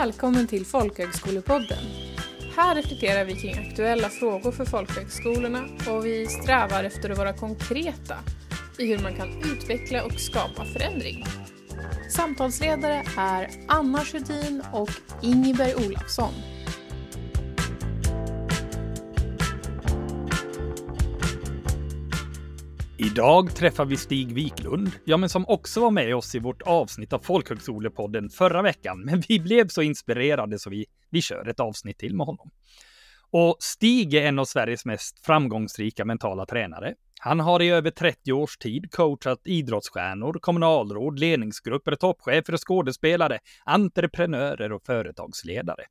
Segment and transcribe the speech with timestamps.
[0.00, 1.84] Välkommen till Folkhögskolepodden.
[2.56, 8.16] Här reflekterar vi kring aktuella frågor för folkhögskolorna och vi strävar efter att vara konkreta
[8.78, 11.24] i hur man kan utveckla och skapa förändring.
[12.10, 14.90] Samtalsledare är Anna Sjödin och
[15.22, 16.32] Ingeberg Olafsson.
[23.10, 27.12] Idag träffar vi Stig Wiklund, ja men som också var med oss i vårt avsnitt
[27.12, 29.00] av Folkhögskolepodden förra veckan.
[29.04, 32.50] Men vi blev så inspirerade så vi, vi kör ett avsnitt till med honom.
[33.30, 36.94] Och Stig är en av Sveriges mest framgångsrika mentala tränare.
[37.20, 44.72] Han har i över 30 års tid coachat idrottsstjärnor, kommunalråd, ledningsgrupper, toppchefer och skådespelare, entreprenörer
[44.72, 45.84] och företagsledare.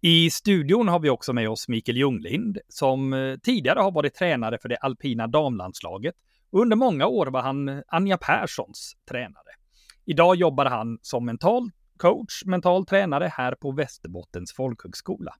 [0.00, 4.58] I studion har vi också med oss Mikael Ljunglind som eh, tidigare har varit tränare
[4.62, 6.14] för det alpina damlandslaget
[6.50, 9.50] under många år var han Anja Perssons tränare.
[10.04, 15.34] Idag jobbar han som mental coach, mental tränare här på Västerbottens folkhögskola.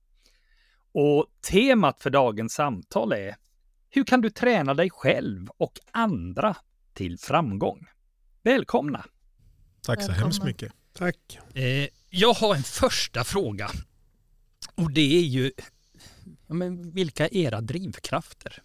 [0.91, 3.35] Och temat för dagens samtal är
[3.89, 6.55] Hur kan du träna dig själv och andra
[6.93, 7.85] till framgång?
[8.43, 9.05] Välkomna!
[9.81, 10.73] Tack så hemskt mycket.
[10.93, 11.39] Tack.
[11.53, 13.69] Eh, jag har en första fråga.
[14.75, 15.51] Och det är ju,
[16.47, 18.63] men vilka är era drivkrafter?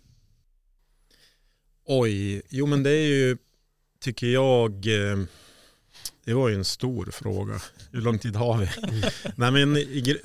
[1.85, 3.37] Oj, jo men det är ju,
[4.01, 5.19] tycker jag, eh,
[6.25, 7.61] det var ju en stor fråga.
[7.91, 8.69] Hur lång tid har vi?
[9.37, 9.75] Nej men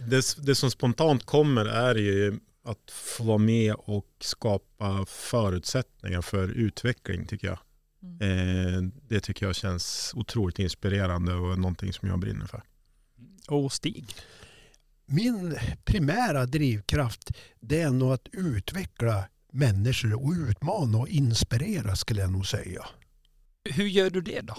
[0.10, 6.48] det, det som spontant kommer är ju att få vara med och skapa förutsättningar för
[6.48, 7.60] utveckling tycker jag.
[8.04, 8.76] Mm.
[8.76, 12.64] Eh, det tycker jag känns otroligt inspirerande och någonting som jag brinner för.
[13.48, 14.06] Och Stig?
[15.06, 19.24] Min primära drivkraft det är nog att utveckla
[19.58, 22.86] människor och utmana och inspirera skulle jag nog säga.
[23.70, 24.58] Hur gör du det då?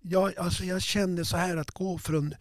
[0.00, 2.34] Ja, alltså jag känner så här att gå från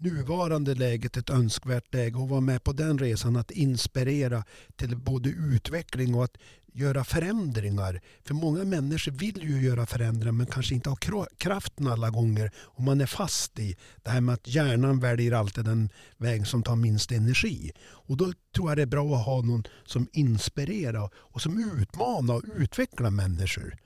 [0.00, 4.44] nuvarande läget ett önskvärt läge och vara med på den resan att inspirera
[4.76, 6.36] till både utveckling och att
[6.72, 8.00] göra förändringar.
[8.24, 12.82] För många människor vill ju göra förändringar men kanske inte har kraften alla gånger och
[12.82, 16.76] man är fast i det här med att hjärnan väljer alltid den väg som tar
[16.76, 17.72] minst energi.
[17.80, 22.34] Och då tror jag det är bra att ha någon som inspirerar och som utmanar
[22.34, 23.76] och utvecklar människor.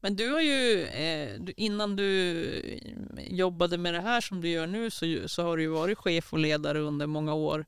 [0.00, 4.66] Men du har ju, eh, innan du eh, jobbade med det här som du gör
[4.66, 7.66] nu så, så har du ju varit chef och ledare under många år.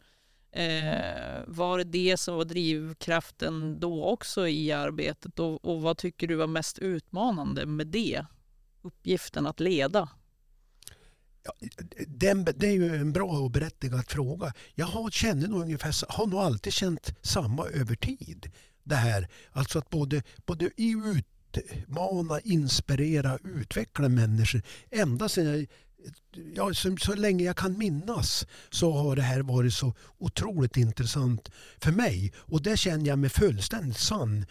[0.52, 6.26] Eh, var det det som var drivkraften då också i arbetet och, och vad tycker
[6.26, 8.24] du var mest utmanande med det?
[8.82, 10.08] Uppgiften att leda?
[11.42, 11.52] Ja,
[12.06, 14.52] den, det är ju en bra och berättigad fråga.
[14.74, 18.50] Jag har, känner nog ungefär, har nog alltid känt samma över tid.
[18.82, 20.94] Det här, alltså att både, både i
[21.59, 24.62] utmana, inspirera, utveckla människor.
[24.91, 25.66] Ända sedan jag
[26.55, 31.49] ja, så, så länge jag kan minnas så har det här varit så otroligt intressant
[31.78, 32.33] för mig.
[32.37, 34.47] Och det känner jag mig fullständigt sann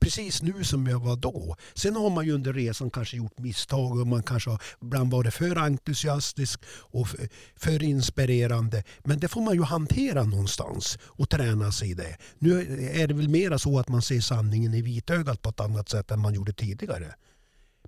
[0.00, 1.56] precis nu som jag var då.
[1.74, 5.34] Sen har man ju under resan kanske gjort misstag och man kanske har ibland varit
[5.34, 8.84] för entusiastisk och för, för inspirerande.
[9.04, 12.16] Men det får man ju hantera någonstans och träna sig i det.
[12.38, 12.60] Nu
[12.92, 16.10] är det väl mera så att man ser sanningen i vitögat på ett annat sätt
[16.10, 17.14] än man gjorde tidigare.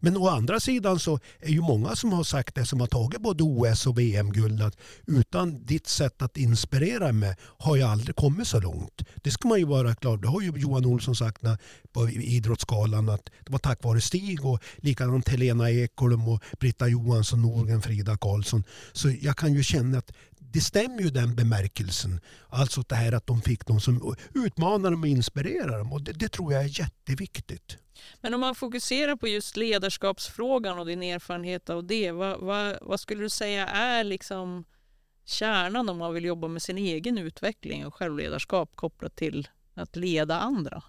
[0.00, 3.20] Men å andra sidan så är ju många som har sagt det som har tagit
[3.20, 8.48] både OS och VM-guld att utan ditt sätt att inspirera mig har jag aldrig kommit
[8.48, 9.02] så långt.
[9.22, 11.58] Det ska man ju vara klar Det har ju Johan Olsson sagt när,
[11.92, 17.42] på Idrottsgalan att det var tack vare Stig och likadant Helena Ekholm och Britta Johansson,
[17.42, 18.64] Norgren, Frida Karlsson.
[18.92, 20.12] Så jag kan ju känna att
[20.52, 22.20] det stämmer ju den bemärkelsen.
[22.48, 25.92] Alltså det här att de fick någon som utmanar dem och inspirerar dem.
[25.92, 27.78] Och det, det tror jag är jätteviktigt.
[28.20, 33.00] Men om man fokuserar på just ledarskapsfrågan och din erfarenhet av det, vad, vad, vad,
[33.00, 34.64] skulle du säga är liksom
[35.24, 40.40] kärnan om man vill jobba med sin egen utveckling och självledarskap kopplat till att leda
[40.40, 40.82] andra?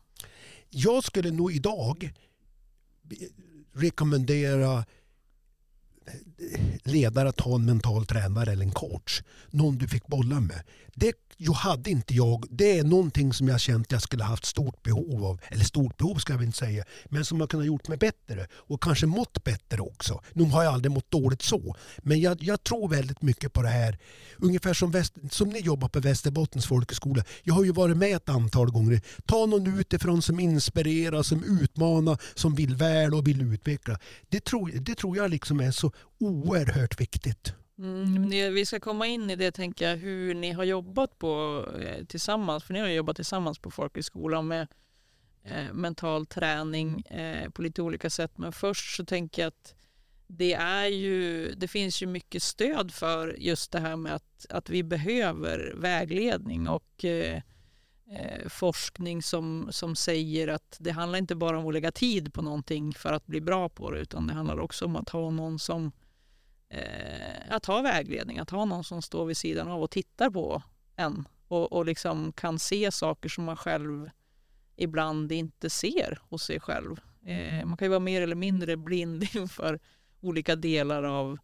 [0.70, 2.14] Jag skulle nog idag
[3.74, 4.86] rekommendera
[6.84, 9.22] ledare att ha en mental tränare eller en coach.
[9.50, 10.62] Någon du fick bolla med.
[10.96, 12.46] Det jo, hade inte jag.
[12.50, 15.40] Det är någonting som jag känt jag skulle haft stort behov av.
[15.48, 16.84] Eller stort behov ska jag inte säga.
[17.06, 18.48] Men som har kunnat gjort mig bättre.
[18.54, 20.22] Och kanske mått bättre också.
[20.34, 21.76] Nu har jag aldrig mått dåligt så.
[21.98, 23.98] Men jag, jag tror väldigt mycket på det här.
[24.38, 27.24] Ungefär som, väst, som ni jobbar på Västerbottens folkhögskola.
[27.44, 29.02] Jag har ju varit med ett antal gånger.
[29.26, 34.00] Ta någon utifrån som inspirerar, som utmanar, som vill väl och vill utveckla.
[34.30, 37.54] Det tror, det tror jag liksom är så oerhört viktigt.
[37.78, 42.06] Mm, vi ska komma in i det, tänker jag, hur ni har jobbat på eh,
[42.06, 42.64] tillsammans.
[42.64, 44.68] För ni har jobbat tillsammans på folkhögskolan med
[45.44, 48.38] eh, mental träning eh, på lite olika sätt.
[48.38, 49.76] Men först så tänker jag att
[50.28, 54.70] det är ju, det finns ju mycket stöd för just det här med att, att
[54.70, 57.42] vi behöver vägledning och eh,
[58.12, 62.42] eh, forskning som, som säger att det handlar inte bara om att lägga tid på
[62.42, 65.60] någonting för att bli bra på det utan det handlar också om att ha någon
[65.60, 65.92] som
[66.70, 70.64] eh, att ha vägledning, att ha någon som står vid sidan av och tittar på
[70.96, 74.10] en och, och liksom kan se saker som man själv
[74.76, 77.00] ibland inte ser hos sig själv.
[77.26, 79.80] Eh, man kan ju vara mer eller mindre blind inför
[80.22, 81.38] olika delar av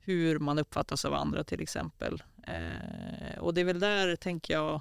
[0.00, 2.22] hur man uppfattas av andra till exempel.
[2.46, 4.80] Eh, och det är väl där, tänker jag,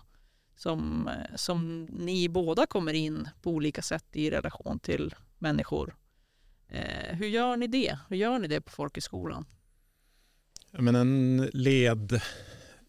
[0.55, 5.95] som, eh, som ni båda kommer in på olika sätt i relation till människor.
[6.67, 7.97] Eh, hur gör ni det?
[8.09, 9.45] Hur gör ni det på folkhögskolan?
[10.71, 12.13] Men en led,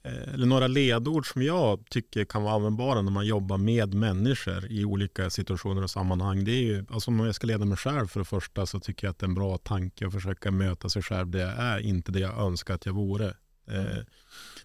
[0.02, 4.72] eh, eller några ledord som jag tycker kan vara användbara när man jobbar med människor
[4.72, 6.44] i olika situationer och sammanhang.
[6.44, 9.06] Det är ju, alltså om jag ska leda mig själv för det första så tycker
[9.06, 11.78] jag att det är en bra tanke att försöka möta sig själv det jag är,
[11.78, 13.34] inte det jag önskar att jag vore.
[13.72, 14.04] Mm.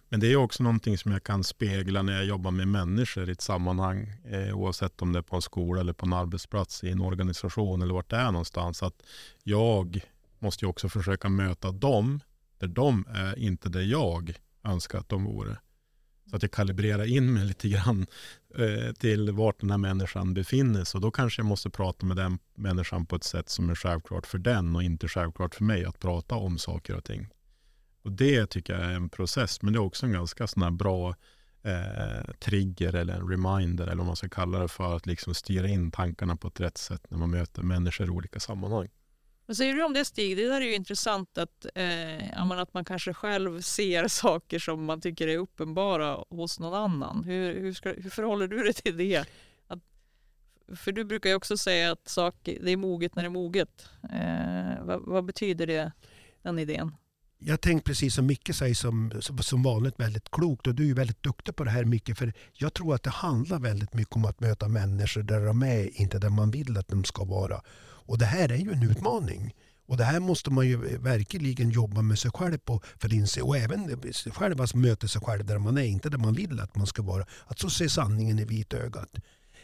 [0.08, 3.32] Men det är också någonting som jag kan spegla när jag jobbar med människor i
[3.32, 6.90] ett sammanhang, eh, oavsett om det är på en skola eller på en arbetsplats, i
[6.90, 8.82] en organisation eller vart det är någonstans.
[8.82, 9.02] Att
[9.42, 10.00] jag
[10.38, 12.20] måste ju också försöka möta dem
[12.58, 14.34] där de är inte det jag
[14.64, 15.56] önskar att de vore.
[16.30, 18.06] Så att jag kalibrerar in mig lite grann
[18.54, 20.98] eh, till vart den här människan befinner sig.
[20.98, 24.26] Och då kanske jag måste prata med den människan på ett sätt som är självklart
[24.26, 27.28] för den och inte självklart för mig att prata om saker och ting.
[28.02, 31.14] Och det tycker jag är en process, men det är också en ganska sån bra
[31.62, 35.68] eh, trigger eller en reminder eller vad man ska kalla det för att liksom styra
[35.68, 38.88] in tankarna på ett rätt sätt när man möter människor i olika sammanhang.
[39.46, 40.36] Vad säger du om det Stig?
[40.36, 45.00] Det där är ju intressant att, eh, att man kanske själv ser saker som man
[45.00, 47.24] tycker är uppenbara hos någon annan.
[47.24, 49.24] Hur, hur, ska, hur förhåller du dig till det?
[49.66, 49.78] Att,
[50.76, 53.88] för du brukar ju också säga att sak, det är moget när det är moget.
[54.02, 55.92] Eh, vad, vad betyder det,
[56.42, 56.92] den idén?
[57.38, 61.22] Jag tänkte precis som Micke säger som, som vanligt väldigt klokt och du är väldigt
[61.22, 64.40] duktig på det här Micke för jag tror att det handlar väldigt mycket om att
[64.40, 67.62] möta människor där de är, inte där man vill att de ska vara.
[67.80, 69.54] Och det här är ju en utmaning.
[69.86, 73.42] Och det här måste man ju verkligen jobba med sig själv på för inse.
[73.42, 74.02] Och även
[74.32, 77.02] själv alltså möta sig själv där man är, inte där man vill att man ska
[77.02, 77.26] vara.
[77.46, 79.14] Att så se sanningen i vitögat.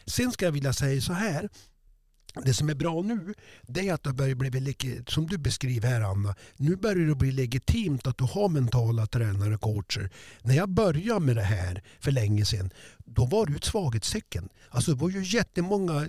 [0.06, 1.48] Sen ska jag vilja säga så här
[2.42, 6.00] det som är bra nu det är att det börjar bli, som du beskriver här
[6.00, 10.10] Anna, nu börjar det bli legitimt att du har mentala tränare och coacher.
[10.42, 12.70] När jag började med det här för länge sedan,
[13.04, 14.48] då var det ett svaghetstecken.
[14.68, 16.08] Alltså det var ju jättemånga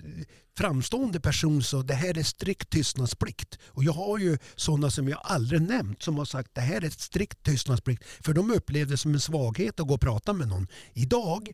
[0.57, 3.59] framstående personer som sa det här är strikt tystnadsplikt.
[3.67, 6.89] Och jag har ju sådana som jag aldrig nämnt som har sagt det här är
[6.89, 8.03] strikt tystnadsplikt.
[8.03, 10.67] För de upplevde det som en svaghet att gå och prata med någon.
[10.93, 11.51] Idag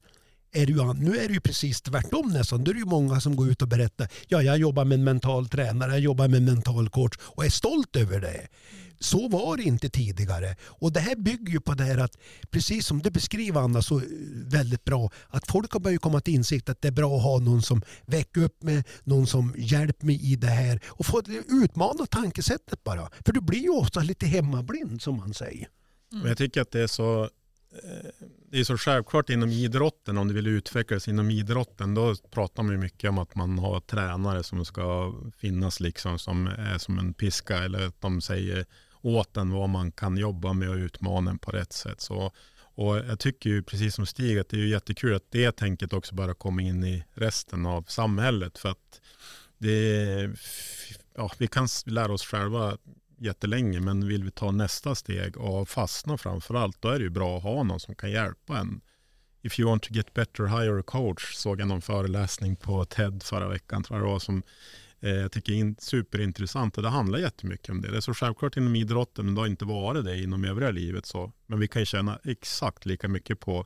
[0.52, 2.64] är det ju, nu är det ju precis tvärtom nästan.
[2.64, 4.08] Då är det ju många som går ut och berättar.
[4.28, 7.50] Ja, jag jobbar med en mental tränare, jag jobbar med en mental coach och är
[7.50, 8.48] stolt över det.
[9.00, 10.56] Så var det inte tidigare.
[10.64, 12.18] Och det här bygger ju på det här att,
[12.50, 14.04] precis som du beskriver Anna så eh,
[14.46, 17.40] väldigt bra, att folk har börjat komma till insikt att det är bra att ha
[17.40, 22.06] någon som väcker upp mig, någon som hjälper mig i det här och få utmana
[22.06, 23.10] tankesättet bara.
[23.26, 25.68] För du blir ju ofta lite hemmablind som man säger.
[26.14, 26.28] Mm.
[26.28, 30.34] Jag tycker att det är så eh, det är så självklart inom idrotten, om du
[30.34, 35.14] vill utvecklas inom idrotten, då pratar man mycket om att man har tränare som ska
[35.38, 38.66] finnas liksom som är som en piska eller att de säger
[39.02, 42.02] åt en vad man kan jobba med och utmana en på rätt sätt.
[42.02, 42.32] Så,
[42.76, 46.16] och jag tycker ju precis som Stig att det är jättekul att det tänket också
[46.16, 49.02] bara kommer in i resten av samhället för att
[49.58, 50.30] det,
[51.16, 52.78] ja, vi kan lära oss själva
[53.22, 57.10] jättelänge, men vill vi ta nästa steg och fastna framför allt, då är det ju
[57.10, 58.82] bra att ha någon som kan hjälpa en.
[59.42, 63.24] If you want to get better, hire a coach, såg jag någon föreläsning på TED
[63.24, 64.44] förra veckan, tror jag det var, som
[65.00, 66.78] eh, jag tycker är superintressant.
[66.78, 67.92] Och det handlar jättemycket om det.
[67.92, 71.06] Det är så självklart inom idrotten, men det har inte varit det inom övriga livet.
[71.06, 71.32] Så.
[71.46, 73.66] Men vi kan ju tjäna exakt lika mycket på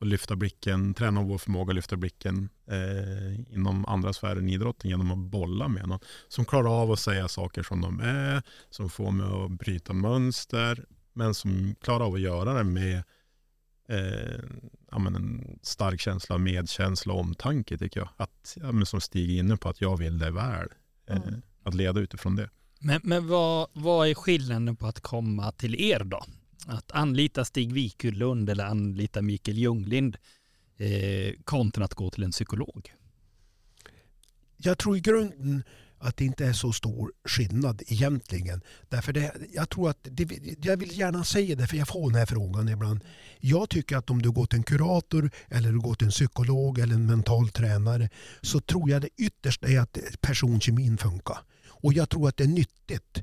[0.00, 4.90] och lyfta blicken, träna vår förmåga att lyfta blicken eh, inom andra sfärer än idrotten
[4.90, 8.90] genom att bolla med någon som klarar av att säga saker som de är, som
[8.90, 13.02] får mig att bryta mönster, men som klarar av att göra det med
[13.88, 14.40] eh,
[14.90, 18.08] ja, en stark känsla av medkänsla och omtanke tycker jag.
[18.16, 20.68] Att, ja, som Stig är inne på, att jag vill det väl.
[21.06, 21.42] Eh, mm.
[21.62, 22.50] Att leda utifrån det.
[22.78, 26.24] Men, men vad, vad är skillnaden på att komma till er då?
[26.66, 30.16] Att anlita Stig Wiklund eller anlita Mikael Ljunglind
[30.76, 32.92] eh, kontra att gå till en psykolog?
[34.56, 35.62] Jag tror i grunden
[36.00, 38.62] att det inte är så stor skillnad egentligen.
[38.88, 40.28] Därför det, jag tror att det,
[40.62, 43.04] jag vill gärna säga det för jag får den här frågan ibland.
[43.38, 46.78] Jag tycker att om du går till en kurator eller du går till en psykolog
[46.78, 48.08] eller en mental tränare
[48.42, 51.38] så tror jag det ytterst är att personkemin funkar.
[51.68, 53.22] Och jag tror att det är nyttigt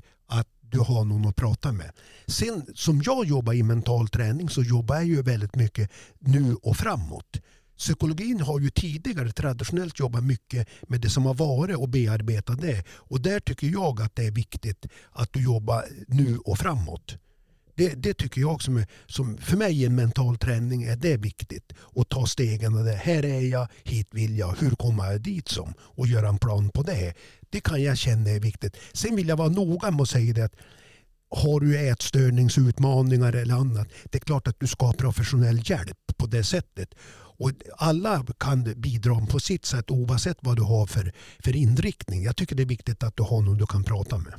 [0.70, 1.90] du har någon att prata med.
[2.26, 6.76] Sen som jag jobbar i mental träning så jobbar jag ju väldigt mycket nu och
[6.76, 7.40] framåt.
[7.78, 12.84] Psykologin har ju tidigare traditionellt jobbat mycket med det som har varit och bearbetat det.
[12.90, 17.16] Och där tycker jag att det är viktigt att du jobbar nu och framåt.
[17.78, 21.72] Det, det tycker jag som, är, som för mig en mental träning är det viktigt.
[21.96, 22.84] Att ta stegen.
[22.84, 22.96] Där.
[22.96, 25.74] Här är jag, hit vill jag, hur kommer jag dit som?
[25.80, 27.14] Och göra en plan på det.
[27.50, 28.76] Det kan jag känna är viktigt.
[28.92, 30.54] Sen vill jag vara noga med att säga det att
[31.30, 36.26] har du ätstörningsutmaningar eller annat, det är klart att du ska ha professionell hjälp på
[36.26, 36.94] det sättet.
[37.40, 42.22] Och alla kan bidra på sitt sätt oavsett vad du har för, för inriktning.
[42.22, 44.34] Jag tycker det är viktigt att du har någon du kan prata med.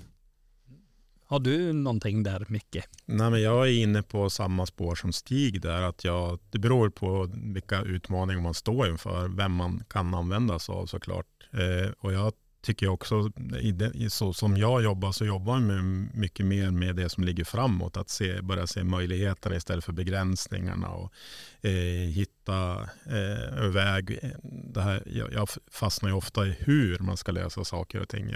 [1.29, 2.77] Har du någonting där, Micke?
[3.05, 5.81] Nej, men jag är inne på samma spår som Stig där.
[5.81, 10.73] Att jag, det beror på vilka utmaningar man står inför, vem man kan använda sig
[10.73, 11.25] av såklart.
[11.51, 13.31] Eh, och jag tycker också,
[13.61, 15.83] i det, så som jag jobbar så jobbar jag
[16.13, 17.97] mycket mer med det som ligger framåt.
[17.97, 21.13] Att se, börja se möjligheterna istället för begränsningarna och
[21.61, 24.19] eh, hitta eh, väg.
[24.21, 28.09] Eh, det här, jag, jag fastnar ju ofta i hur man ska lösa saker och
[28.09, 28.35] ting.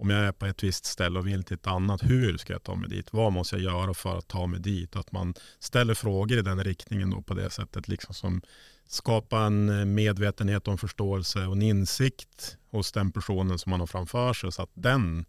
[0.00, 2.62] Om jag är på ett visst ställe och vill till ett annat, hur ska jag
[2.62, 3.12] ta mig dit?
[3.12, 4.96] Vad måste jag göra för att ta mig dit?
[4.96, 7.88] Att man ställer frågor i den riktningen då på det sättet.
[7.88, 8.42] Liksom som
[8.86, 13.86] skapa en eh, medvetenhet om förståelse och en insikt hos den personen som man har
[13.86, 15.24] framför sig så att den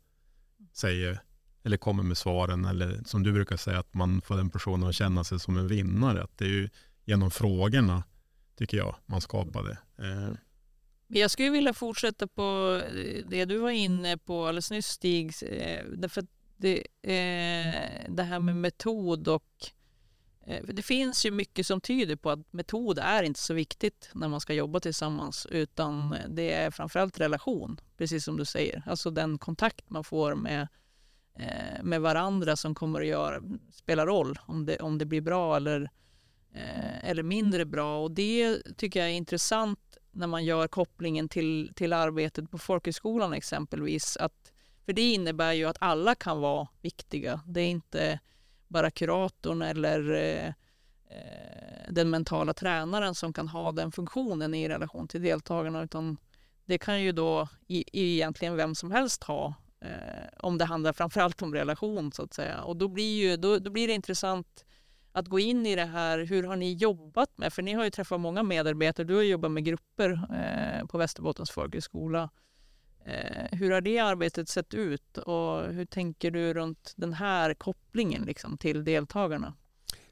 [0.73, 1.19] säger
[1.63, 4.95] eller kommer med svaren eller som du brukar säga att man får den personen att
[4.95, 6.23] känna sig som en vinnare.
[6.23, 6.69] Att det är ju
[7.05, 8.03] genom frågorna
[8.57, 10.05] tycker jag man skapar det.
[10.05, 10.33] Eh,
[11.11, 15.33] jag skulle vilja fortsätta på eh, det du var inne på alldeles nyss Stig.
[15.41, 16.23] Eh, därför
[16.57, 19.43] det, eh, det här med metod och
[20.63, 24.41] det finns ju mycket som tyder på att metod är inte så viktigt när man
[24.41, 28.83] ska jobba tillsammans utan det är framförallt relation, precis som du säger.
[28.85, 30.67] Alltså den kontakt man får med,
[31.83, 33.41] med varandra som kommer att göra,
[33.73, 35.89] spela roll om det, om det blir bra eller,
[37.01, 38.03] eller mindre bra.
[38.03, 43.33] Och det tycker jag är intressant när man gör kopplingen till, till arbetet på folkhögskolan
[43.33, 44.17] exempelvis.
[44.17, 44.51] Att,
[44.85, 47.41] för det innebär ju att alla kan vara viktiga.
[47.45, 48.19] Det är inte
[48.67, 50.53] bara kuratorn eller eh, eh
[51.91, 56.17] den mentala tränaren som kan ha den funktionen i relation till deltagarna utan
[56.65, 61.41] det kan ju då i, egentligen vem som helst ha eh, om det handlar framförallt
[61.41, 64.65] om relation så att säga och då blir, ju, då, då blir det intressant
[65.19, 66.19] att gå in i det här.
[66.19, 67.53] Hur har ni jobbat med?
[67.53, 69.07] För ni har ju träffat många medarbetare.
[69.07, 72.29] Du har jobbat med grupper eh, på Västerbottens folkhögskola.
[73.05, 78.23] Eh, hur har det arbetet sett ut och hur tänker du runt den här kopplingen
[78.23, 79.53] liksom, till deltagarna?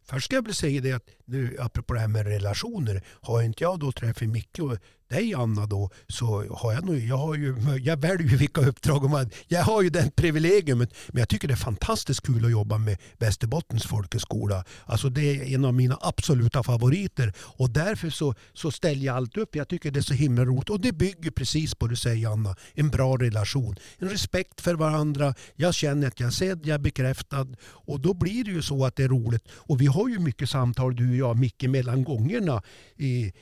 [0.04, 3.02] Först ska jag väl säga det att nu apropå det här med relationer.
[3.22, 4.78] Har inte jag då träffat Micke och
[5.10, 9.10] dig Anna då så har jag nog, jag har ju, jag väljer ju vilka uppdrag
[9.10, 10.94] man, jag har ju den privilegiumet.
[11.08, 14.66] Men jag tycker det är fantastiskt kul att jobba med Västerbottens folkhögskola.
[14.86, 19.38] Alltså det är en av mina absoluta favoriter och därför så, så ställer jag allt
[19.38, 19.56] upp.
[19.56, 22.30] Jag tycker det är så himla roligt och det bygger precis på det du säger
[22.30, 23.76] Anna, en bra relation.
[23.98, 28.14] En respekt för varandra, jag känner att jag är sedd, jag är bekräftad och då
[28.14, 29.44] blir det ju så att det är roligt.
[29.52, 32.62] Och vi har ju mycket samtal du och jag Micke mellan gångerna
[32.98, 33.34] i,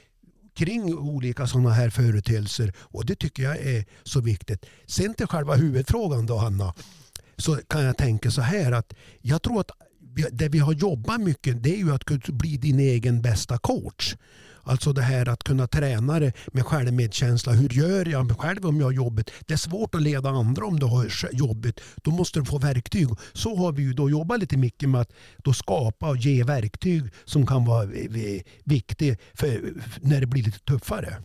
[0.56, 4.66] kring olika sådana här företeelser och det tycker jag är så viktigt.
[4.86, 6.74] Sen till själva huvudfrågan då Hanna
[7.38, 9.72] så kan jag tänka så här att jag tror att
[10.32, 14.16] det vi har jobbat mycket det är ju att bli din egen bästa coach.
[14.66, 17.54] Alltså det här att kunna träna det med självmedkänsla.
[17.54, 19.32] Hur gör jag själv om jag har jobbigt?
[19.48, 21.82] Det är svårt att leda andra om du har jobbigt.
[21.96, 23.08] Då måste du få verktyg.
[23.34, 27.04] Så har vi ju då jobbat lite mycket med att då skapa och ge verktyg
[27.26, 27.86] som kan vara
[28.64, 31.24] viktiga för när det blir lite tuffare.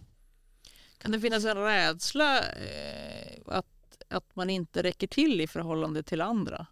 [0.98, 3.66] Kan det finnas en rädsla eh, att,
[4.08, 6.66] att man inte räcker till i förhållande till andra?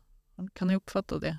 [0.53, 1.39] Kan ni uppfatta det?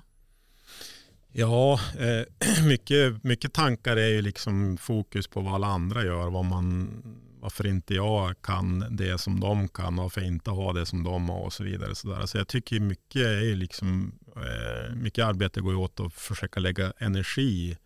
[1.32, 6.30] Ja, eh, mycket, mycket tankar är ju liksom fokus på vad alla andra gör.
[6.30, 7.02] Vad man,
[7.40, 11.44] varför inte jag kan det som de kan, varför inte ha det som de har
[11.44, 11.94] och så vidare.
[11.94, 12.26] Så, där.
[12.26, 17.76] så jag tycker mycket, är liksom, eh, mycket arbete går åt att försöka lägga energi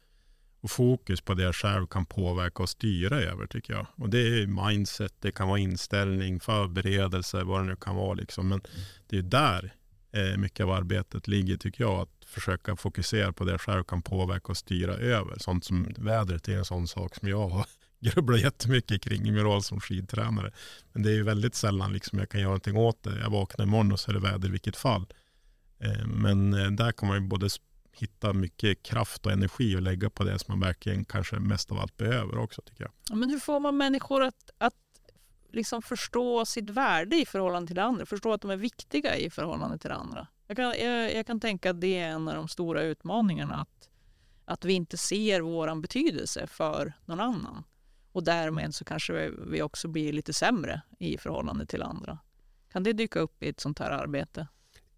[0.60, 3.86] och fokus på det jag själv kan påverka och styra över tycker jag.
[3.96, 8.14] Och det är mindset, det kan vara inställning, förberedelse, vad det nu kan vara.
[8.14, 8.48] Liksom.
[8.48, 8.60] Men
[9.08, 9.74] det är där
[10.12, 12.00] eh, mycket av arbetet ligger tycker jag.
[12.00, 15.38] Att försöka fokusera på det jag själv kan påverka och styra över.
[15.38, 17.66] Sånt som vädret är en sån sak som jag har
[18.00, 20.52] grubblat jättemycket kring i min roll som skidtränare.
[20.92, 23.20] Men det är ju väldigt sällan liksom jag kan göra någonting åt det.
[23.20, 25.06] Jag vaknar imorgon och så är det väder i vilket fall.
[25.78, 27.48] Eh, men eh, där kan man ju både
[27.92, 31.78] hitta mycket kraft och energi och lägga på det som man verkligen kanske mest av
[31.78, 33.18] allt behöver också tycker jag.
[33.18, 34.74] Men hur får man människor att, att
[35.52, 38.06] liksom förstå sitt värde i förhållande till andra?
[38.06, 40.26] Förstå att de är viktiga i förhållande till andra?
[40.46, 43.54] Jag kan, jag, jag kan tänka att det är en av de stora utmaningarna.
[43.54, 43.88] Att,
[44.44, 47.64] att vi inte ser vår betydelse för någon annan.
[48.12, 52.18] Och därmed så kanske vi också blir lite sämre i förhållande till andra.
[52.72, 54.46] Kan det dyka upp i ett sånt här arbete?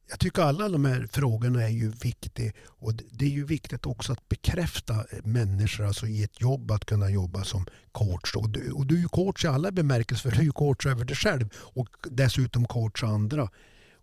[0.08, 2.52] Jag tycker alla de här frågorna är ju viktiga.
[2.66, 7.10] Och det är ju viktigt också att bekräfta människor alltså i ett jobb att kunna
[7.10, 8.34] jobba som coach.
[8.34, 10.86] Och du, och du är ju coach i alla bemärkelser för du är ju coach
[10.86, 13.48] över dig själv och dessutom coach andra.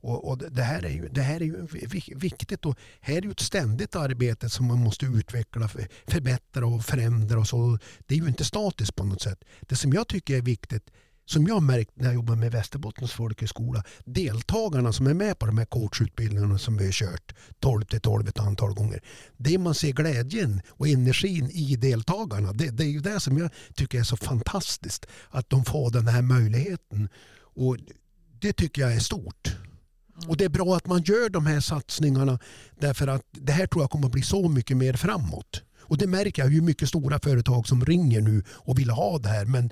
[0.03, 1.67] Och, och, det, här är ju, det här är ju
[2.15, 5.69] viktigt och här är ju ett ständigt arbete som man måste utveckla,
[6.07, 7.39] förbättra och förändra.
[7.39, 7.77] Och så.
[8.05, 9.43] Det är ju inte statiskt på något sätt.
[9.61, 10.91] Det som jag tycker är viktigt
[11.25, 15.57] som jag märkt när jag jobbar med Västerbottens folkhögskola, deltagarna som är med på de
[15.57, 19.01] här coachutbildningarna som vi har kört 12 till 12 ett antal gånger.
[19.37, 23.49] Det man ser glädjen och energin i deltagarna, det, det är ju det som jag
[23.75, 25.05] tycker är så fantastiskt.
[25.29, 27.09] Att de får den här möjligheten.
[27.55, 27.77] Och
[28.39, 29.55] det tycker jag är stort.
[30.15, 30.29] Mm.
[30.29, 32.39] Och det är bra att man gör de här satsningarna
[32.79, 35.61] därför att det här tror jag kommer att bli så mycket mer framåt.
[35.79, 39.29] Och det märker jag ju mycket stora företag som ringer nu och vill ha det
[39.29, 39.71] här men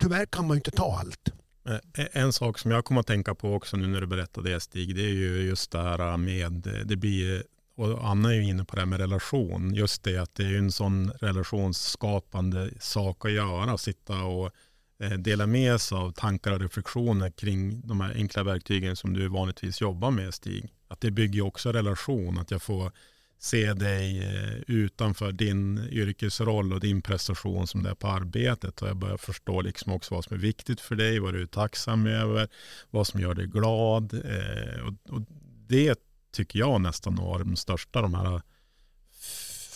[0.00, 1.32] tyvärr kan man inte ta allt.
[1.68, 4.60] Eh, en sak som jag kommer att tänka på också nu när du berättade det
[4.60, 7.42] Stig, det är ju just det här med, det blir,
[7.76, 10.58] och Anna är ju inne på det här med relation, just det att det är
[10.58, 14.50] en sån relationsskapande sak att göra, sitta och
[14.98, 19.28] Eh, dela med sig av tankar och reflektioner kring de här enkla verktygen som du
[19.28, 20.72] vanligtvis jobbar med Stig.
[20.88, 22.92] Att det bygger också relation, att jag får
[23.38, 28.82] se dig eh, utanför din yrkesroll och din prestation som det är på arbetet.
[28.82, 31.46] Och jag börjar förstå liksom också vad som är viktigt för dig, vad du är
[31.46, 32.48] tacksam över,
[32.90, 34.14] vad som gör dig glad.
[34.14, 35.22] Eh, och,
[35.68, 36.00] det
[36.32, 38.42] tycker jag nästan var de största, de här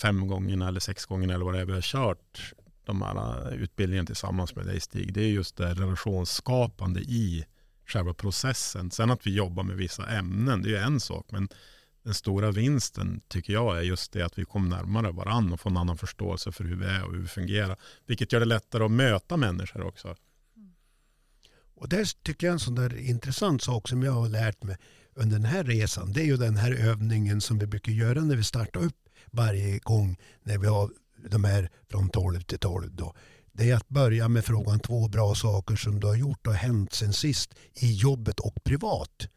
[0.01, 2.53] fem gångerna eller sex gångerna eller vad det är vi har kört
[2.91, 5.13] de här eh, utbildningen tillsammans med dig Stig.
[5.13, 7.45] Det är just det relationsskapande i
[7.87, 8.91] själva processen.
[8.91, 11.27] Sen att vi jobbar med vissa ämnen, det är en sak.
[11.31, 11.49] Men
[12.03, 15.71] den stora vinsten tycker jag är just det att vi kommer närmare varandra och får
[15.71, 17.77] en annan förståelse för hur vi är och hur vi fungerar.
[18.07, 20.17] Vilket gör det lättare att möta människor också.
[21.75, 24.77] Och det tycker jag är en sån där intressant sak som jag har lärt mig
[25.15, 26.13] under den här resan.
[26.13, 28.97] Det är ju den här övningen som vi brukar göra när vi startar upp
[29.31, 30.91] varje gång när vi har
[31.29, 32.97] de här från 12 till 12.
[32.97, 33.15] Då.
[33.53, 36.93] Det är att börja med frågan två bra saker som du har gjort och hänt
[36.93, 39.29] sen sist i jobbet och privat.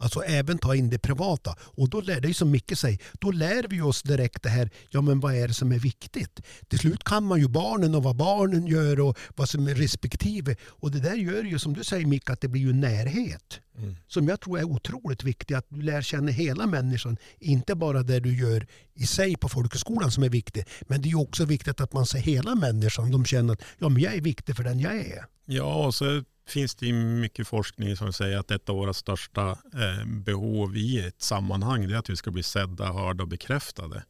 [0.00, 1.56] Alltså även ta in det privata.
[1.60, 4.70] Och då lär, det är som Micke säger, då lär vi oss direkt det här,
[4.90, 6.40] ja men vad är det som är viktigt?
[6.68, 10.56] Till slut kan man ju barnen och vad barnen gör och vad som är respektive.
[10.66, 13.60] Och det där gör ju som du säger Micke, att det blir ju närhet.
[13.78, 13.96] Mm.
[14.08, 17.16] Som jag tror är otroligt viktigt, att du lär känna hela människan.
[17.38, 20.68] Inte bara det du gör i sig på folkhögskolan som är viktigt.
[20.88, 23.10] Men det är också viktigt att man ser hela människan.
[23.10, 25.24] De känner att ja, men jag är viktig för den jag är.
[25.46, 30.06] Ja, och så finns det mycket forskning som säger att ett av våra största eh,
[30.06, 34.04] behov i ett sammanhang är att vi ska bli sedda, hörda och bekräftade.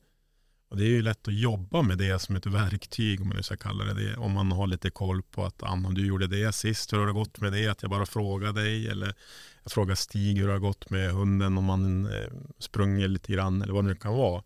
[0.70, 3.42] Och det är ju lätt att jobba med det som ett verktyg om man nu
[3.42, 4.16] ska kalla det det.
[4.16, 7.07] Om man har lite koll på att ah, Anna du gjorde det sist, hur har
[7.07, 7.68] det gått med det?
[7.68, 9.14] Att jag bara frågar dig eller
[9.62, 13.62] jag frågar Stig hur det har gått med hunden om man eh, sprungit lite grann
[13.62, 14.42] eller vad det nu kan vara.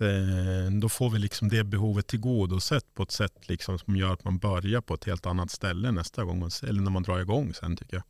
[0.00, 4.24] Eh, då får vi liksom det behovet tillgodosett på ett sätt liksom som gör att
[4.24, 7.76] man börjar på ett helt annat ställe nästa gång, eller när man drar igång sen
[7.76, 8.04] tycker jag.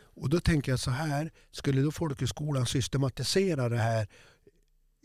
[0.00, 4.08] Och då tänker jag så här, skulle då folkhögskolan systematisera det här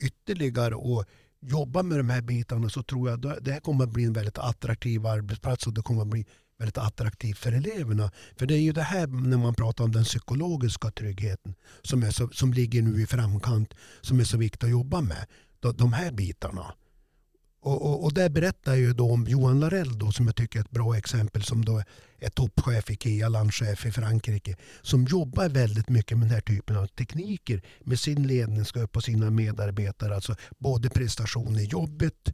[0.01, 1.05] ytterligare och
[1.41, 4.13] jobba med de här bitarna så tror jag att det här kommer att bli en
[4.13, 6.25] väldigt attraktiv arbetsplats och det kommer att bli
[6.57, 8.11] väldigt attraktivt för eleverna.
[8.37, 12.11] För det är ju det här när man pratar om den psykologiska tryggheten som, är
[12.11, 15.25] så, som ligger nu i framkant som är så viktigt att jobba med
[15.71, 16.73] de här bitarna.
[17.63, 20.63] Och, och, och där berättar ju då om Johan Larell då, som jag tycker är
[20.63, 21.83] ett bra exempel som då
[22.19, 24.55] är toppchef i IKEA, landchef i Frankrike.
[24.81, 29.29] Som jobbar väldigt mycket med den här typen av tekniker med sin ledningsgrupp och sina
[29.29, 30.15] medarbetare.
[30.15, 32.33] Alltså både prestation i jobbet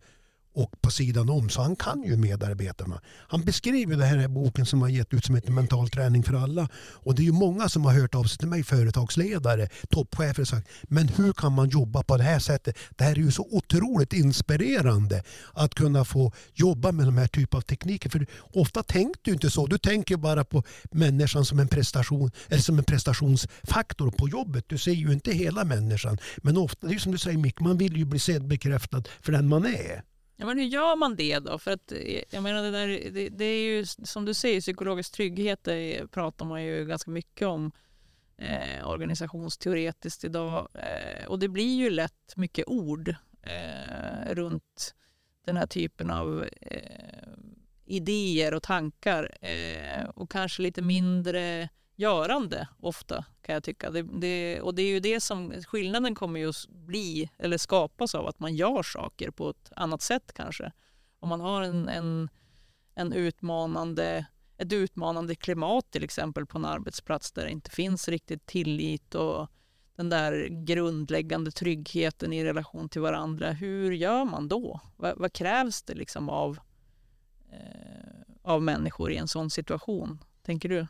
[0.54, 1.50] och på sidan om.
[1.50, 3.02] Så han kan ju medarbetarna.
[3.28, 6.34] Han beskriver det här i boken som har gett ut som heter Mental träning för
[6.34, 6.70] alla.
[6.76, 10.48] Och det är ju många som har hört av sig till mig, företagsledare, toppchefer och
[10.48, 12.78] sagt men hur kan man jobba på det här sättet?
[12.90, 17.58] Det här är ju så otroligt inspirerande att kunna få jobba med de här typen
[17.58, 18.10] av tekniker.
[18.10, 19.68] För ofta tänker du inte så.
[19.68, 24.66] Du tänker bara på människan som en prestation eller som en prestationsfaktor på jobbet.
[24.68, 26.18] Du ser ju inte hela människan.
[26.38, 29.32] Men ofta, det är som du säger Mick, man vill ju bli sedd bekräftad för
[29.32, 30.09] den man är.
[30.42, 31.60] Ja, men hur gör man det då?
[31.60, 35.12] För att, eh, jag menar, det, där, det, det är ju som du säger, psykologisk
[35.12, 37.72] trygghet det pratar man ju ganska mycket om
[38.38, 40.68] eh, organisationsteoretiskt idag.
[40.74, 44.96] Eh, och det blir ju lätt mycket ord eh, runt
[45.46, 47.30] den här typen av eh,
[47.86, 49.38] idéer och tankar.
[49.42, 51.70] Eh, och kanske lite mindre
[52.00, 53.90] görande ofta kan jag tycka.
[53.90, 58.28] Det, det, och det är ju det som skillnaden kommer att bli eller skapas av
[58.28, 60.72] att man gör saker på ett annat sätt kanske.
[61.20, 62.30] Om man har en, en,
[62.96, 64.26] en utmanande,
[64.58, 69.48] ett utmanande klimat till exempel på en arbetsplats där det inte finns riktigt tillit och
[69.96, 73.52] den där grundläggande tryggheten i relation till varandra.
[73.52, 74.80] Hur gör man då?
[74.96, 76.60] Vad, vad krävs det liksom av,
[77.52, 80.20] eh, av människor i en sån situation?
[80.46, 80.88] Tänker du?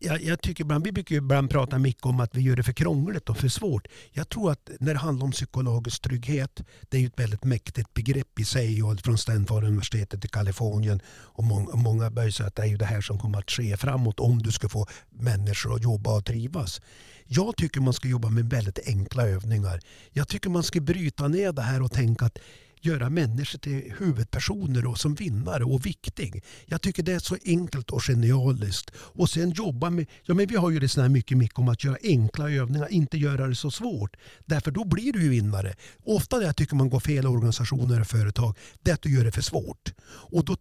[0.00, 2.72] Jag, jag tycker ibland, vi brukar ibland prata mycket om att vi gör det för
[2.72, 3.88] krångligt och för svårt.
[4.10, 7.94] Jag tror att när det handlar om psykologisk trygghet, det är ju ett väldigt mäktigt
[7.94, 12.62] begrepp i sig och från Stanford-universitetet i Kalifornien och många, många börjar säga att det
[12.62, 15.82] är ju det här som kommer att ske framåt om du ska få människor att
[15.82, 16.80] jobba och trivas.
[17.26, 19.80] Jag tycker man ska jobba med väldigt enkla övningar.
[20.10, 22.38] Jag tycker man ska bryta ner det här och tänka att
[22.84, 26.44] göra människor till huvudpersoner och som vinnare och viktig.
[26.66, 28.90] Jag tycker det är så enkelt och genialiskt.
[28.96, 31.84] Och sen jobba med, ja men vi har ju det här mycket, mycket om att
[31.84, 34.16] göra enkla övningar, inte göra det så svårt.
[34.44, 35.74] Därför då blir du ju vinnare.
[36.04, 39.14] Ofta det jag tycker man går fel i organisationer och företag, det är att du
[39.14, 39.92] gör det för svårt.
[40.04, 40.56] Och då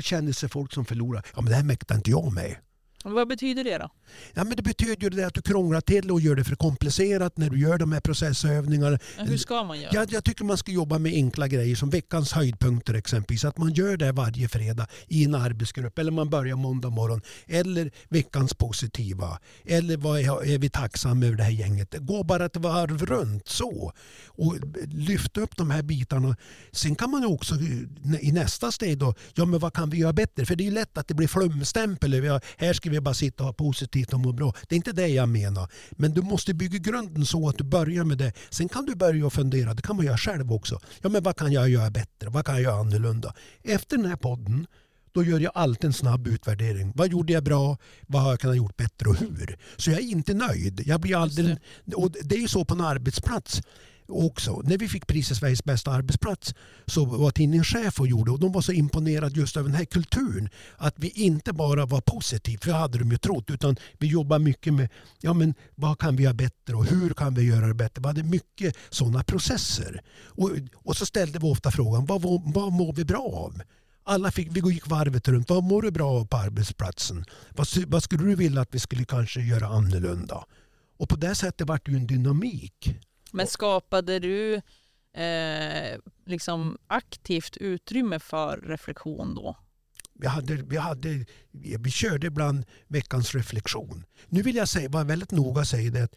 [0.00, 2.56] känner sig folk som förlorar, ja men det här mäktar inte jag med.
[3.14, 3.90] Vad betyder det då?
[4.34, 7.36] Ja, men det betyder ju det att du krånglar till och gör det för komplicerat
[7.36, 8.98] när du gör de här processövningarna.
[9.16, 9.90] hur ska man göra?
[9.94, 13.44] Jag, jag tycker man ska jobba med enkla grejer som veckans höjdpunkter exempelvis.
[13.44, 17.20] Att man gör det varje fredag i en arbetsgrupp eller man börjar måndag morgon.
[17.46, 19.38] Eller veckans positiva.
[19.64, 21.94] Eller vad är, är vi tacksamma över det här gänget.
[21.98, 23.92] Gå bara ett varv runt så.
[24.26, 26.36] Och lyfta upp de här bitarna.
[26.72, 27.54] Sen kan man också
[28.20, 30.46] i nästa steg då, ja men vad kan vi göra bättre?
[30.46, 32.40] För det är lätt att det blir flumstämpel.
[32.56, 34.54] Här ska vi bara sitta och ha positivt och må bra.
[34.68, 35.68] Det är inte det jag menar.
[35.90, 38.32] Men du måste bygga grunden så att du börjar med det.
[38.50, 40.80] Sen kan du börja fundera, det kan man göra själv också.
[41.02, 42.28] Ja men vad kan jag göra bättre?
[42.28, 43.34] Vad kan jag göra annorlunda?
[43.62, 44.66] Efter den här podden
[45.12, 46.92] då gör jag alltid en snabb utvärdering.
[46.94, 47.78] Vad gjorde jag bra?
[48.06, 49.58] Vad kan jag ha gjort bättre och hur?
[49.76, 50.82] Så jag är inte nöjd.
[50.86, 51.56] Jag blir aldrig,
[51.94, 53.62] och det är ju så på en arbetsplats
[54.08, 54.60] också.
[54.64, 56.54] När vi fick priset Sveriges bästa arbetsplats
[56.86, 59.84] så var tidningen chef och gjorde och de var så imponerade just över den här
[59.84, 60.48] kulturen.
[60.76, 64.38] Att vi inte bara var positiva, för det hade de ju trott, utan vi jobbar
[64.38, 64.88] mycket med
[65.20, 68.00] ja, men vad kan vi göra bättre och hur kan vi göra det bättre.
[68.02, 70.02] Vi hade mycket sådana processer.
[70.24, 72.22] Och, och så ställde vi ofta frågan, vad,
[72.54, 73.62] vad mår vi bra av?
[74.08, 75.50] Alla fick, vi gick varvet runt.
[75.50, 77.24] Vad mår du bra av på arbetsplatsen?
[77.56, 80.44] Vad, vad skulle du vilja att vi skulle kanske göra annorlunda?
[80.98, 82.98] Och på det sättet vart det ju en dynamik.
[83.32, 84.54] Men skapade du
[85.22, 89.56] eh, liksom aktivt utrymme för reflektion då?
[90.18, 91.24] Vi, hade, vi, hade,
[91.78, 94.04] vi körde ibland veckans reflektion.
[94.28, 96.14] Nu vill jag säga, vara väldigt noga säga det att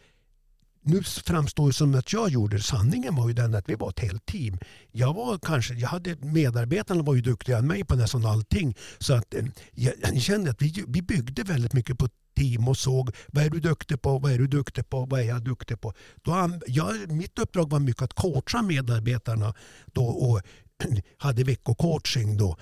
[0.82, 4.00] nu framstår det som att jag gjorde Sanningen var ju den att vi var ett
[4.00, 4.58] helt team.
[4.92, 8.76] Jag var kanske, jag hade, medarbetarna var ju duktigare än mig på nästan allting.
[8.98, 12.76] Så att eh, jag, jag kände att vi, vi byggde väldigt mycket på team och
[12.76, 15.80] såg vad är du duktig på, vad är du duktig på, vad är jag duktig
[15.80, 15.94] på.
[16.22, 19.54] Då, jag, mitt uppdrag var mycket att coacha medarbetarna
[19.92, 20.40] då och
[21.18, 22.56] hade veckocoaching då.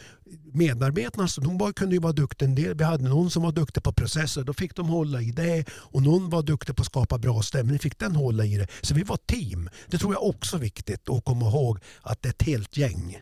[0.53, 2.49] Medarbetarna alltså, de var, kunde ju vara duktiga.
[2.49, 5.31] En del, vi hade någon som var duktig på processer, då fick de hålla i
[5.31, 5.65] det.
[5.71, 8.67] Och någon var duktig på att skapa bra stämning, fick den hålla i det.
[8.81, 9.71] Så vi var team.
[9.87, 13.19] Det tror jag också är viktigt att komma ihåg att det är ett helt gäng.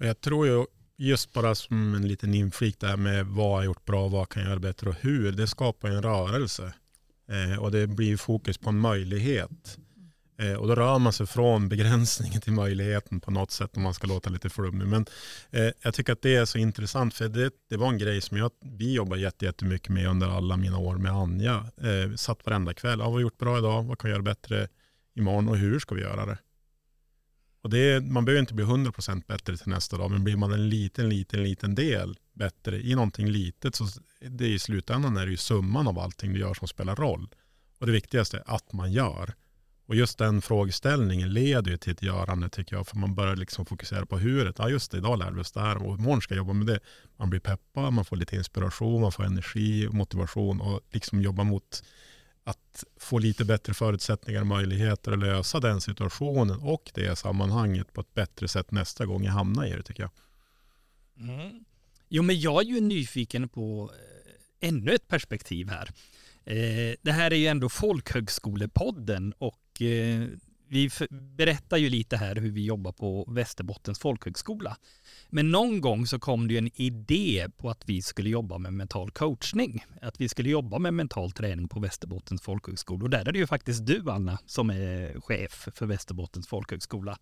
[0.00, 0.64] Jag tror ju
[0.98, 4.50] just bara som en liten inflik där med vad har gjort bra, vad kan jag
[4.50, 5.32] göra bättre och hur.
[5.32, 6.72] Det skapar en rörelse.
[7.30, 9.78] Eh, och det blir fokus på en möjlighet.
[10.40, 13.94] Eh, och då rör man sig från begränsningen till möjligheten på något sätt om man
[13.94, 14.86] ska låta lite flummig.
[14.86, 15.06] Men
[15.50, 18.36] eh, jag tycker att det är så intressant för det, det var en grej som
[18.36, 21.66] jag, vi jobbade jättemycket med under alla mina år med Anja.
[21.76, 24.22] Eh, satt varenda kväll, ja, vad har vi gjort bra idag, vad kan vi göra
[24.22, 24.68] bättre
[25.14, 26.38] imorgon och hur ska vi göra det?
[27.62, 30.68] Och det, man behöver inte bli 100% bättre till nästa dag, men blir man en
[30.68, 33.86] liten, liten, liten del bättre i någonting litet så
[34.20, 37.28] det i slutändan är det ju summan av allting du gör som spelar roll.
[37.78, 39.34] Och det viktigaste är att man gör.
[39.90, 43.66] Och just den frågeställningen leder ju till ett görande tycker jag, för man börjar liksom
[43.66, 44.56] fokusera på huret.
[44.58, 46.66] Ja just det, idag lärde vi oss det här och imorgon ska jag jobba med
[46.66, 46.80] det.
[47.16, 51.44] Man blir peppad, man får lite inspiration, man får energi och motivation och liksom jobba
[51.44, 51.84] mot
[52.44, 58.00] att få lite bättre förutsättningar och möjligheter att lösa den situationen och det sammanhanget på
[58.00, 60.10] ett bättre sätt nästa gång jag hamnar i det tycker jag.
[61.28, 61.64] Mm.
[62.08, 63.90] Jo, men jag är ju nyfiken på
[64.62, 65.90] eh, ännu ett perspektiv här.
[66.44, 70.28] Eh, det här är ju ändå Folkhögskolepodden och eh,
[70.70, 74.76] vi berättar ju lite här hur vi jobbar på Västerbottens folkhögskola.
[75.28, 78.72] Men någon gång så kom det ju en idé på att vi skulle jobba med
[78.72, 79.84] mental coachning.
[80.02, 83.04] Att vi skulle jobba med mental träning på Västerbottens folkhögskola.
[83.04, 87.18] Och där är det ju faktiskt du, Anna, som är chef för Västerbottens folkhögskola.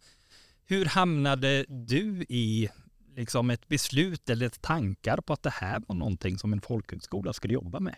[0.66, 2.68] Hur hamnade du i
[3.16, 7.32] liksom ett beslut eller ett tankar på att det här var någonting som en folkhögskola
[7.32, 7.96] skulle jobba med?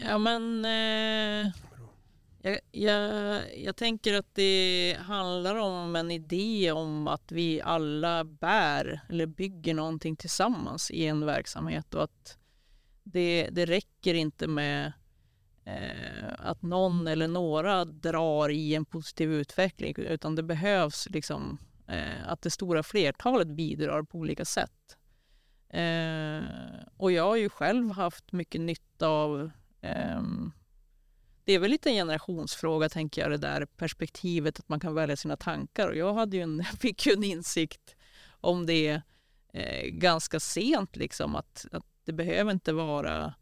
[0.00, 1.52] Ja men eh,
[2.42, 9.00] jag, jag, jag tänker att det handlar om en idé om att vi alla bär
[9.08, 12.38] eller bygger någonting tillsammans i en verksamhet och att
[13.02, 14.92] det, det räcker inte med
[15.64, 22.28] eh, att någon eller några drar i en positiv utveckling utan det behövs liksom eh,
[22.28, 24.96] att det stora flertalet bidrar på olika sätt.
[25.68, 26.42] Eh,
[26.96, 30.52] och jag har ju själv haft mycket nytta av ehm,
[31.48, 35.16] det är väl lite en generationsfråga, tänker jag, det där perspektivet att man kan välja
[35.16, 35.88] sina tankar.
[35.88, 37.96] Och jag hade ju en, fick ju en insikt
[38.40, 39.00] om det
[39.52, 43.34] eh, ganska sent, liksom, att, att det behöver inte vara...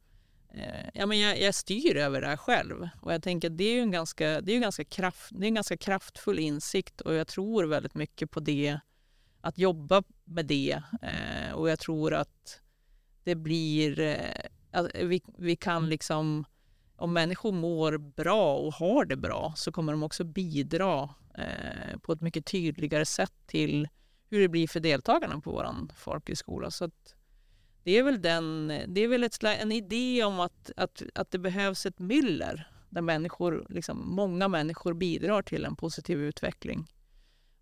[0.55, 2.89] Eh, ja, men jag, jag, styr över det här själv.
[3.03, 5.49] Och jag tänker att det är ju en ganska, det är ganska, kraft, det är
[5.49, 8.79] en ganska kraftfull insikt och jag tror väldigt mycket på det,
[9.41, 10.83] att jobba med det.
[11.03, 12.61] Eh, och jag tror att
[13.25, 14.01] det blir...
[14.01, 16.45] Eh, att vi, vi kan liksom
[16.97, 22.13] om människor mår bra och har det bra så kommer de också bidra eh, på
[22.13, 23.89] ett mycket tydligare sätt till
[24.31, 26.71] hur det blir för deltagarna på vår folkhögskola.
[26.71, 26.91] Så
[27.83, 31.39] det är väl, den, det är väl ett, en idé om att, att, att det
[31.39, 36.87] behövs ett myller där människor, liksom, många människor bidrar till en positiv utveckling.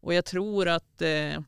[0.00, 1.40] Och jag tror att eh,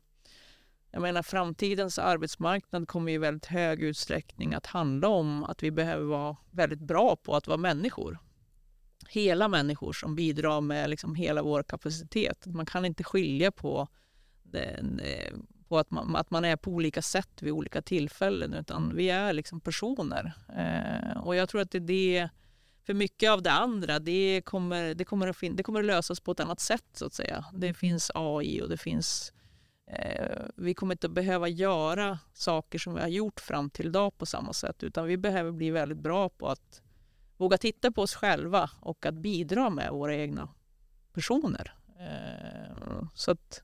[0.97, 6.05] jag menar, framtidens arbetsmarknad kommer i väldigt hög utsträckning att handla om att vi behöver
[6.05, 8.19] vara väldigt bra på att vara människor.
[9.09, 12.45] Hela människor som bidrar med liksom hela vår kapacitet.
[12.45, 13.87] Man kan inte skilja på,
[14.43, 15.33] den, eh,
[15.67, 19.33] på att, man, att man är på olika sätt vid olika tillfällen utan vi är
[19.33, 20.33] liksom personer.
[20.57, 22.29] Eh, och jag tror att det är det
[22.85, 26.19] för mycket av det andra, det kommer, det, kommer att fin- det kommer att lösas
[26.19, 27.45] på ett annat sätt så att säga.
[27.53, 29.36] Det finns AI och det finns Eh,
[30.55, 34.25] vi kommer inte att behöva göra saker som vi har gjort fram till idag på
[34.25, 36.81] samma sätt utan vi behöver bli väldigt bra på att
[37.37, 40.49] våga titta på oss själva och att bidra med våra egna
[41.13, 41.73] personer.
[41.99, 43.63] Eh, så att,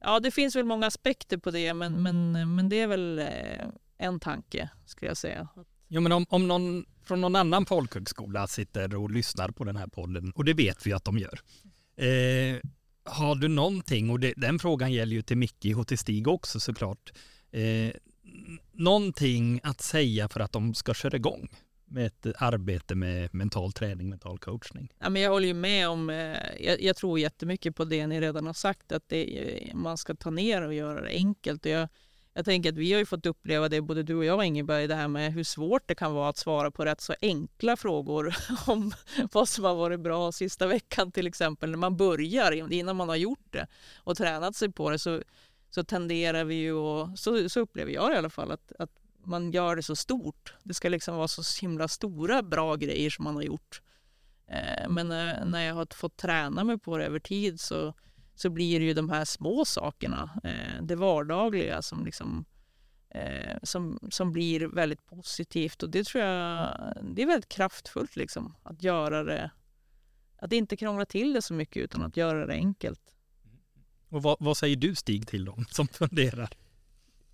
[0.00, 3.66] ja, det finns väl många aspekter på det men, men, men det är väl eh,
[3.98, 5.48] en tanke skulle jag säga.
[5.88, 9.86] Ja, men om, om någon från någon annan folkhögskola sitter och lyssnar på den här
[9.86, 11.40] podden, och det vet vi att de gör,
[11.96, 12.60] eh,
[13.06, 16.60] har du någonting, och det, den frågan gäller ju till Micke och till Stig också
[16.60, 17.12] såklart,
[17.50, 17.92] eh,
[18.72, 21.48] någonting att säga för att de ska köra igång
[21.84, 24.92] med ett arbete med mental träning, mental coachning?
[24.98, 28.20] Ja, men jag håller ju med om, eh, jag, jag, tror jättemycket på det ni
[28.20, 29.38] redan har sagt, att det,
[29.68, 31.64] eh, man ska ta ner och göra det enkelt.
[31.64, 31.88] Och jag,
[32.36, 34.94] jag tänker att vi har ju fått uppleva det, både du och jag Ingeberg, det
[34.94, 38.34] här med hur svårt det kan vara att svara på rätt så enkla frågor
[38.66, 38.92] om
[39.32, 41.70] vad som har varit bra sista veckan till exempel.
[41.70, 45.22] När man börjar, innan man har gjort det och tränat sig på det så,
[45.70, 48.90] så tenderar vi ju, och så, så upplever jag i alla fall, att, att
[49.24, 50.54] man gör det så stort.
[50.62, 53.82] Det ska liksom vara så himla stora bra grejer som man har gjort.
[54.48, 57.94] Eh, men eh, när jag har fått träna mig på det över tid så
[58.36, 62.44] så blir det ju de här små sakerna, eh, det vardagliga som, liksom,
[63.10, 65.82] eh, som, som blir väldigt positivt.
[65.82, 69.50] Och det tror jag det är väldigt kraftfullt liksom, att göra det,
[70.38, 73.00] att inte krångla till det så mycket utan att göra det enkelt.
[74.08, 76.48] Och vad, vad säger du Stig till dem som funderar?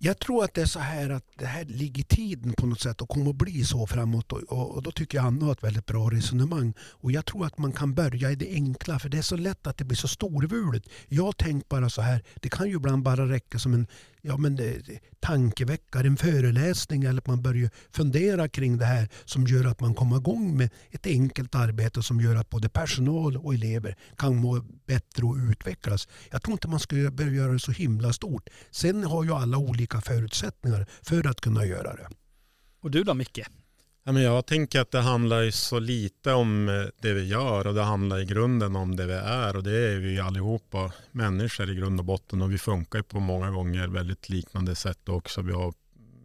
[0.05, 2.79] Jag tror att det är så här att det här ligger i tiden på något
[2.79, 4.31] sätt och kommer att bli så framåt.
[4.31, 6.73] Och, och, och då tycker jag Anna har ett väldigt bra resonemang.
[6.79, 9.67] Och jag tror att man kan börja i det enkla för det är så lätt
[9.67, 10.83] att det blir så storvulet.
[11.07, 13.87] Jag tänker bara så här, det kan ju ibland bara räcka som en
[14.25, 14.75] ja, men, eh,
[15.19, 19.93] tankeväckare, en föreläsning eller att man börjar fundera kring det här som gör att man
[19.93, 24.65] kommer igång med ett enkelt arbete som gör att både personal och elever kan må
[24.85, 26.07] bättre och utvecklas.
[26.31, 28.49] Jag tror inte man ska börja göra det så himla stort.
[28.71, 32.07] Sen har ju alla olika förutsättningar för att kunna göra det.
[32.81, 33.39] Och du då Micke?
[34.05, 38.19] Jag tänker att det handlar så lite om eh, det vi gör och det handlar
[38.19, 42.05] i grunden om det vi är och det är vi allihopa människor i grund och
[42.05, 45.41] botten och vi funkar på många gånger väldigt liknande sätt också.
[45.41, 45.73] Vi har,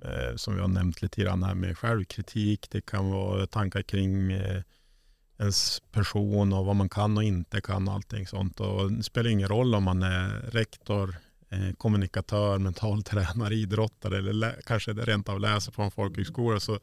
[0.04, 4.32] eh, som vi har nämnt lite grann här med självkritik, det kan vara tankar kring
[4.32, 4.62] eh,
[5.38, 8.60] ens person och vad man kan och inte kan och allting sånt.
[8.60, 11.14] Och det spelar ingen roll om man är rektor,
[11.50, 16.60] Eh, kommunikatör, mental tränare, idrottare eller kanske rent av läser på en folkhögskola.
[16.60, 16.78] Så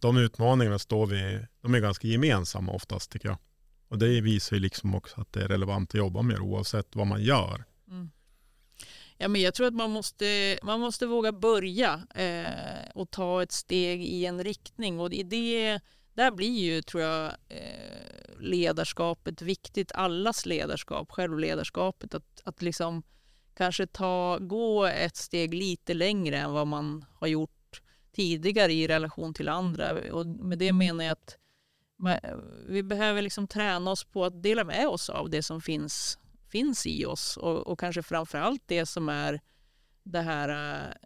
[0.00, 3.38] de utmaningarna står vi, de är ganska gemensamma oftast tycker jag.
[3.88, 7.06] Och det visar ju liksom också att det är relevant att jobba med oavsett vad
[7.06, 7.64] man gör.
[7.88, 8.10] Mm.
[9.18, 13.52] Ja, men jag tror att man måste, man måste våga börja eh, och ta ett
[13.52, 15.00] steg i en riktning.
[15.00, 15.80] Och i det,
[16.14, 19.92] där blir ju, tror jag, eh, ledarskapet viktigt.
[19.92, 22.14] Allas ledarskap, självledarskapet.
[22.14, 23.02] Att, att liksom
[23.54, 27.82] kanske ta, gå ett steg lite längre än vad man har gjort
[28.12, 30.12] tidigare i relation till andra.
[30.12, 31.36] Och med det menar jag att
[32.68, 36.86] vi behöver liksom träna oss på att dela med oss av det som finns, finns
[36.86, 39.40] i oss och, och kanske framförallt det som är
[40.02, 40.48] det här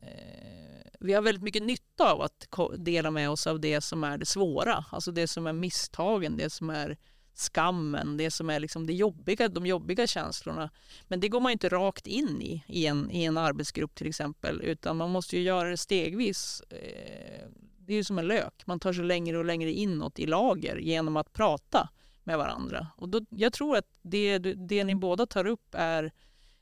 [0.03, 4.19] eh, vi har väldigt mycket nytta av att dela med oss av det som är
[4.19, 6.97] det svåra, alltså det som är misstagen, det som är
[7.35, 10.71] skammen, det som är liksom det jobbiga, de jobbiga känslorna.
[11.09, 14.61] Men det går man inte rakt in i i en, i en arbetsgrupp till exempel,
[14.63, 16.63] utan man måste ju göra det stegvis.
[16.71, 20.27] Eh, det är ju som en lök, man tar sig längre och längre inåt i
[20.27, 21.89] lager genom att prata
[22.25, 22.87] med varandra.
[22.97, 26.13] Och då, jag tror att det, det ni båda tar upp är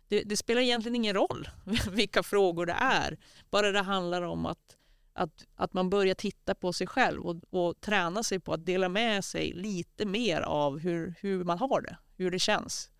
[0.08, 1.48] det, det, spelar egentligen ingen roll
[1.90, 3.18] vilka frågor det är,
[3.50, 4.76] bara det handlar om att,
[5.12, 8.88] att, att man börjar titta på sig själv och, och träna sig på att dela
[8.88, 12.90] med sig lite mer av hur, hur man har det, hur det känns.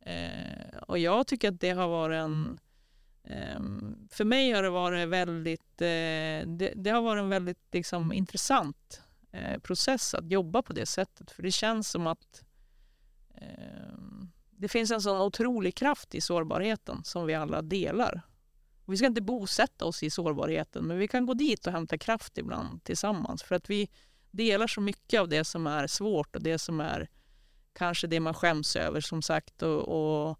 [0.00, 2.58] Eh, och jag tycker att det har varit en
[3.24, 3.60] eh,
[4.10, 9.02] för mig har det varit väldigt, eh, det, det, har varit en väldigt liksom, intressant
[9.32, 11.30] eh, process att jobba på det sättet.
[11.30, 12.44] För det känns som att
[13.34, 18.22] ehm, det finns en sån otrolig kraft i sårbarheten som vi alla delar.
[18.86, 22.38] Vi ska inte bosätta oss i sårbarheten, men vi kan gå dit och hämta kraft
[22.38, 23.88] ibland tillsammans för att vi
[24.30, 27.08] delar så mycket av det som är svårt och det som är
[27.72, 30.38] kanske det man skäms över som sagt och, och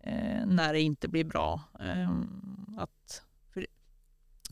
[0.00, 1.60] eh, när det inte blir bra.
[1.80, 2.10] Eh,
[2.78, 3.66] att, för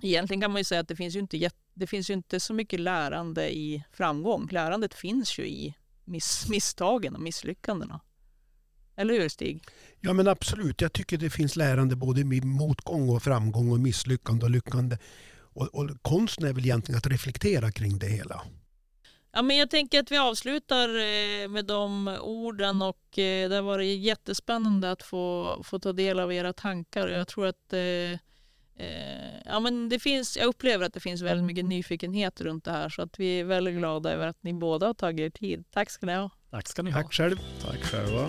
[0.01, 2.55] egentligen kan man ju säga att det finns ju, inte, det finns ju inte så
[2.55, 4.49] mycket lärande i framgång.
[4.51, 5.75] Lärandet finns ju i
[6.05, 8.01] miss, misstagen och misslyckandena.
[8.97, 9.65] Eller hur Stig?
[10.01, 10.81] Ja men absolut.
[10.81, 14.97] Jag tycker det finns lärande både i motgång och framgång och misslyckande och lyckande.
[15.55, 18.43] Och, och konsten är väl egentligen att reflektera kring det hela.
[19.35, 23.63] Ja, men jag tänker att vi avslutar eh, med de orden och eh, det har
[23.63, 27.09] varit jättespännande att få, få ta del av era tankar.
[27.09, 28.19] Jag tror att eh,
[29.45, 32.89] ja, men det finns, jag upplever att det finns väldigt mycket nyfikenhet runt det här
[32.89, 35.65] så att vi är väldigt glada över att ni båda har tagit er tid.
[35.71, 36.31] Tack ska ni ha.
[36.51, 37.03] Tack ska ni ha.
[37.03, 37.37] Tack själv.
[37.63, 38.29] Tack själva.